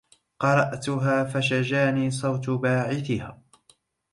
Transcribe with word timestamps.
قرأتها 0.39 1.23
فشجاني 1.23 2.11
صوت 2.11 2.49
باعثها 2.49 3.41